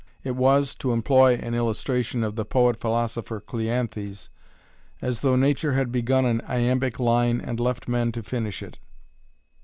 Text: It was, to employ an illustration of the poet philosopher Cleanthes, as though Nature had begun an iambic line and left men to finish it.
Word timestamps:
It 0.23 0.35
was, 0.35 0.73
to 0.79 0.93
employ 0.93 1.35
an 1.35 1.53
illustration 1.53 2.23
of 2.23 2.35
the 2.35 2.43
poet 2.43 2.81
philosopher 2.81 3.39
Cleanthes, 3.39 4.29
as 4.99 5.19
though 5.21 5.35
Nature 5.35 5.73
had 5.73 5.91
begun 5.91 6.25
an 6.25 6.41
iambic 6.47 6.99
line 6.99 7.39
and 7.39 7.59
left 7.59 7.87
men 7.87 8.11
to 8.13 8.23
finish 8.23 8.63
it. 8.63 8.79